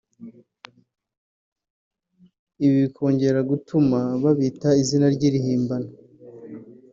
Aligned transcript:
Ibi 2.65 2.77
bikongera 2.83 3.39
gutuma 3.51 3.99
babita 4.23 4.69
izina 4.81 5.07
ry’irihimbano 5.15 5.89